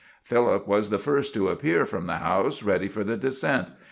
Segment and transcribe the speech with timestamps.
[0.23, 3.69] Philip was the first to appear from the house ready for the descent.